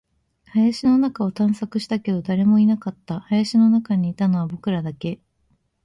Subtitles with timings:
[0.55, 3.19] 林の中を探索したけど、誰もいなかった。
[3.19, 5.19] 林の中にいたのは僕らだけ。